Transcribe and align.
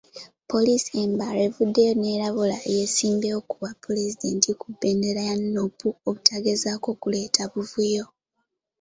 Poliisi 0.51 0.89
e 1.03 1.05
Mbarara 1.11 1.41
evuddeyo 1.49 1.93
n'erabula 1.95 2.57
eyeesimbyewo 2.69 3.39
ku 3.49 3.53
bwapulezidenti 3.59 4.49
ku 4.59 4.65
bbendera 4.73 5.21
ya 5.29 5.35
Nuupu, 5.53 5.87
obutagezaako 6.07 6.89
kuleeta 7.01 7.41
buvuyo. 7.51 8.05